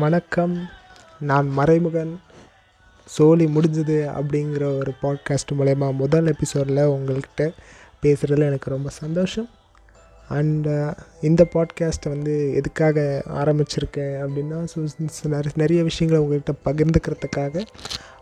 [0.00, 0.68] வணக்கம்.
[1.20, 2.20] நான் மறைமுகன்.
[3.06, 7.50] சோலி முடிஞ்சது அப்படிங்கிற ஒரு பாட்காஸ்ட் மூலயமா முதல் எபிசோடில் உங்கள்கிட்ட
[8.02, 9.48] பேசுகிறதுல எனக்கு ரொம்ப சந்தோஷம்.
[10.30, 17.64] அண்டு uh, இந்த பாட்காஸ்ட்டை வந்து எதுக்காக ஆரம்பிச்சிருக்கேன் அப்படின்னா ஸோ நிறைய விஷயங்களை உங்கள்கிட்ட பகிர்ந்துக்கிறதுக்காக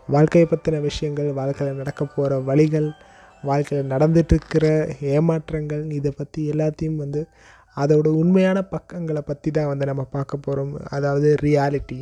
[0.07, 2.91] வாழ்க்கையை பற்றின விஷயங்கள் வாழ்க்கையில் நடக்க போகிற வழிகள்
[3.43, 4.65] வாழ்க்கையில் நடந்துகிட்ருக்கிற
[5.01, 7.27] ஏமாற்றங்கள் இதை பற்றி எல்லாத்தையும் வந்து
[7.77, 11.99] அதோட உண்மையான பக்கங்களை பற்றி தான் வந்து நம்ம பார்க்க போகிறோம் அதாவது ரியாலிட்டி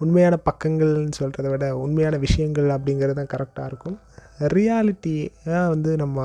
[0.00, 3.96] உண்மையான பக்கங்கள்னு சொல்கிறத விட உண்மையான விஷயங்கள் அப்படிங்கிறது தான் கரெக்டாக இருக்கும்.
[4.54, 5.14] ரியாலிட்டி
[5.74, 6.18] வந்து நம்ம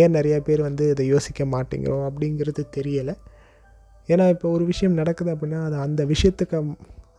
[0.00, 3.14] ஏன் நிறைய பேர் வந்து இதை யோசிக்க மாட்டேங்கிறோம் அப்படிங்கிறது தெரியலை.
[4.08, 6.56] ஏன்னா இப்போ ஒரு விஷயம் நடக்குது அப்படின்னா அது அந்த விஷயத்துக்கு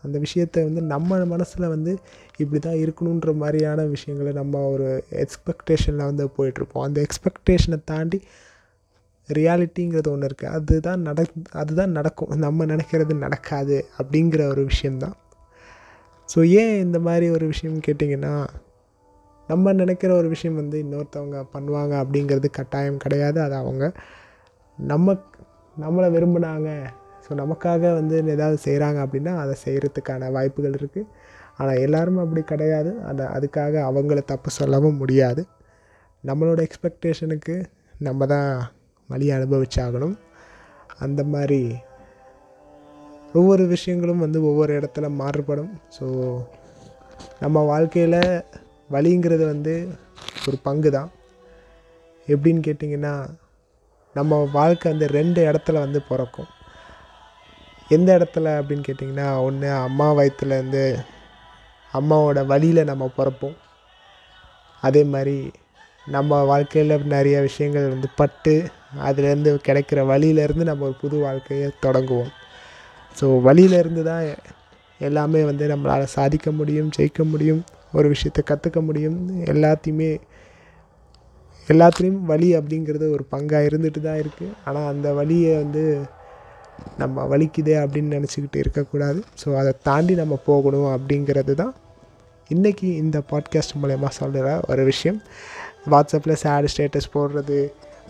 [0.03, 1.91] அந்த விஷயத்த வந்து நம்ம மனசில் வந்து
[2.37, 4.87] இப்படி தான் இருக்கணுன்ற மாதிரியான விஷயங்களை நம்ம ஒரு
[5.23, 8.19] எக்ஸ்பெக்டேஷனில் வந்து போயிட்டுருப்போம் அந்த எக்ஸ்பெக்டேஷனை தாண்டி
[9.29, 12.31] ரியாலிட்டிங்கிறது ஒன்று இருக்குது அதுதான் நடக் அதுதான் நடக்கும்.
[12.45, 15.15] நம்ம நினைக்கிறது நடக்காது அப்படிங்கிற ஒரு விஷயந்தான்
[16.29, 18.33] ஸோ ஏன் இந்த மாதிரி ஒரு விஷயம் கேட்டிங்கன்னா
[19.49, 23.41] நம்ம நினைக்கிற ஒரு விஷயம் வந்து இன்னொருத்தவங்க பண்ணுவாங்க அப்படிங்கிறது கட்டாயம் கிடையாது.
[23.41, 23.83] அது அவங்க
[24.77, 25.15] நம்ம
[25.77, 26.69] நம்மளை விரும்பினாங்க.
[27.25, 31.09] ஸோ நமக்காக வந்து ஏதாவது செய்கிறாங்க அப்படின்னா அதை செய்கிறதுக்கான வாய்ப்புகள் இருக்குது
[31.57, 32.91] ஆனால் எல்லோரும் அப்படி கிடையாது.
[33.01, 35.43] அந்த அதுக்காக அவங்கள தப்பு சொல்லவும் முடியாது.
[36.23, 37.55] நம்மளோட எக்ஸ்பெக்டேஷனுக்கு
[37.99, 38.51] நம்ம தான்
[39.09, 40.15] வழியை அனுபவிச்சாகணும்.
[40.97, 41.61] அந்த மாதிரி
[43.33, 45.73] ஒவ்வொரு விஷயங்களும் வந்து ஒவ்வொரு இடத்துல மாறுபடும்.
[45.97, 46.05] ஸோ
[47.39, 48.21] நம்ம வாழ்க்கையில்
[48.95, 49.73] வழிங்கிறது வந்து
[50.47, 51.09] ஒரு பங்கு தான்
[52.27, 53.13] எப்படின்னு கேட்டிங்கன்னா
[54.15, 56.49] நம்ம வாழ்க்கை வந்து ரெண்டு இடத்துல வந்து பிறக்கும்.
[57.89, 60.83] எந்த இடத்துல அப்படின்னு கேட்டிங்கன்னா ஒன்று அம்மா வயிற்றுலேருந்து
[61.93, 63.57] அம்மாவோட வழியில் நம்ம பிறப்போம்.
[64.83, 65.37] அதே மாதிரி
[66.15, 68.53] நம்ம வாழ்க்கையில் நிறைய விஷயங்கள் வந்து பட்டு
[69.05, 72.31] அதுலேருந்து கிடைக்கிற வழியிலேருந்து நம்ம ஒரு புது வாழ்க்கையை தொடங்குவோம்.
[73.17, 74.25] ஸோ வழியிலேருந்து தான்
[75.07, 77.61] எல்லாமே வந்து நம்மளால் சாதிக்க முடியும் ஜெயிக்க முடியும்
[77.97, 79.17] ஒரு விஷயத்தை கற்றுக்க முடியும்.
[79.53, 80.11] எல்லாத்தையுமே
[81.67, 85.83] எல்லாத்துலேயும் வழி அப்படிங்கிறது ஒரு பங்காக இருந்துட்டு தான் இருக்குது ஆனால் அந்த வழியை வந்து
[87.01, 89.19] நம்ம வலிக்குதே அப்படின்னு நினச்சிக்கிட்டு இருக்கக்கூடாது.
[89.41, 91.73] ஸோ அதை தாண்டி நம்ம போகணும் அப்படிங்கிறது தான்
[92.49, 95.19] இன்றைக்கி இந்த பாட்காஸ்ட் மூலயமா சொல்கிற ஒரு விஷயம்.
[95.93, 97.59] வாட்ஸ்அப்பில் சேடு ஸ்டேட்டஸ் போடுறது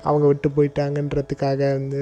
[0.07, 2.01] அவங்க விட்டு போயிட்டாங்கன்றதுக்காக வந்து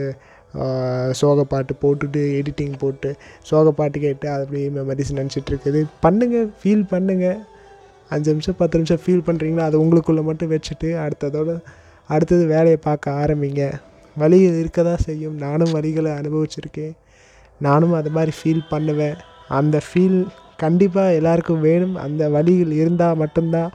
[1.20, 3.10] சோக பாட்டு போட்டுட்டு எடிட்டிங் போட்டு
[3.50, 5.80] சோக பாட்டு கேட்டு அது அப்படியே மெமரிஸ் நினச்சிட்ருக்குது.
[6.06, 7.40] பண்ணுங்கள் ஃபீல் பண்ணுங்கள்
[8.16, 11.56] அஞ்சு நிமிஷம் பத்து நிமிஷம் ஃபீல் பண்ணுறீங்களா அது உங்களுக்குள்ளே மட்டும் வச்சுட்டு அடுத்ததோடு
[12.10, 13.64] அடுத்தது வேலையை பார்க்க ஆரம்பிங்க.
[14.22, 15.38] வழி இருக்க தான் செய்யும்.
[15.46, 16.94] நானும் வழிகளை அனுபவிச்சிருக்கேன்.
[17.68, 19.18] நானும் அது மாதிரி ஃபீல் பண்ணுவேன்.
[19.60, 20.20] அந்த ஃபீல்
[20.64, 21.96] கண்டிப்பாக எல்லாருக்கும் வேணும்.
[22.06, 23.72] அந்த வழிகள் இருந்தால் மட்டும்தான்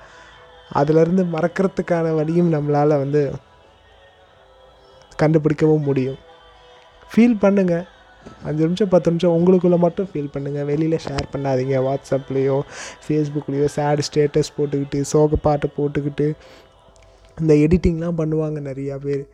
[0.78, 3.22] அதுலேருந்து மறக்கிறதுக்கான வழியும் நம்மளால் வந்து
[5.22, 6.20] கண்டுபிடிக்கவும் முடியும்.
[7.10, 7.86] ஃபீல் பண்ணுங்கள்
[8.48, 11.76] அஞ்சு நிமிஷம் பத்து நிமிஷம் உங்களுக்குள்ளே மட்டும் ஃபீல் பண்ணுங்கள் வெளியில் ஷேர் பண்ணாதீங்க.
[11.86, 12.56] வாட்ஸ்அப்லேயோ
[13.04, 16.26] ஃபேஸ்புக்லேயோ சேடு ஸ்டேட்டஸ் போட்டுக்கிட்டு சோக பாட்டு போட்டுக்கிட்டு.
[17.38, 19.24] இந்த எடிட்டிங்லாம் பண்ணுவாங்க நிறையா பேர்.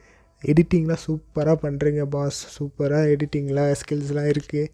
[0.51, 4.73] எடிட்டிங்லாம் சூப்பராக பண்ணுறீங்க பாஸ் சூப்பராக எடிட்டிங்லாம் ஸ்கில்ஸ்லாம் இருக்குது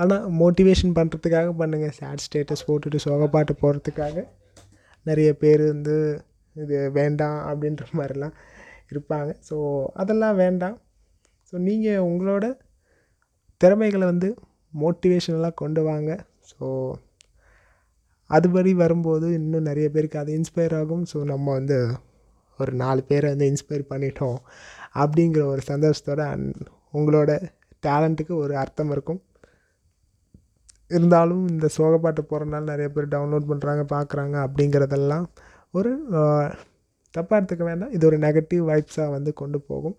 [0.00, 4.16] ஆனால் மோட்டிவேஷன் பண்ணுறதுக்காக பண்ணுங்கள் சேட் ஸ்டேட்டஸ் போட்டுட்டு சோக பாட்டு போடுறதுக்காக.
[5.02, 5.94] நிறைய பேர் வந்து
[6.56, 8.34] இது வேண்டாம் அப்படின்ற மாதிரிலாம்
[8.92, 9.30] இருப்பாங்க.
[9.48, 9.56] ஸோ
[9.92, 10.76] அதெல்லாம் வேண்டாம்.
[11.52, 12.46] ஸோ நீங்கள் உங்களோட
[13.60, 14.28] திறமைகளை வந்து
[14.74, 16.10] மோட்டிவேஷனெல்லாம் கொண்டு வாங்க.
[16.50, 16.66] ஸோ
[18.30, 21.04] அதுபடி வரும்போது இன்னும் நிறைய பேருக்கு அது இன்ஸ்பயர் ஆகும்.
[21.12, 21.78] ஸோ நம்ம வந்து
[22.58, 24.38] ஒரு நாலு பேரை வந்து இன்ஸ்பயர் பண்ணிட்டோம்
[24.94, 26.22] அப்படிங்கிற ஒரு சந்தோஷத்தோட
[26.94, 27.30] உங்களோட
[27.86, 29.20] டேலண்ட்டுக்கு ஒரு அர்த்தம் இருக்கும்.
[30.90, 35.26] இருந்தாலும் இந்த சோகப்பாட்டை போகிறனால நிறைய பேர் டவுன்லோட் பண்ணுறாங்க பார்க்குறாங்க அப்படிங்கிறதெல்லாம்
[35.78, 35.90] ஒரு
[37.14, 37.92] தப்பாக எடுத்துக்க வேண்டாம்.
[37.96, 39.96] இது ஒரு நெகட்டிவ் வைப்ஸாக வந்து கொண்டு போகும்.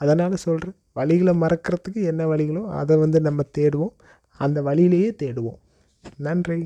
[0.00, 3.94] அதனால் சொல்கிறேன் வழிகளை மறக்கிறதுக்கு என்ன வழிகளோ அதை வந்து நம்ம தேடுவோம்.
[4.40, 5.58] அந்த வழியிலேயே தேடுவோம்.
[6.16, 6.60] நன்றி.